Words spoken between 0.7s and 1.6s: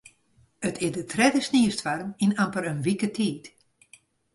is de tredde